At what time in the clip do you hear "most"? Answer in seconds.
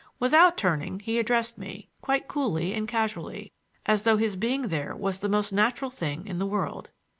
5.29-5.53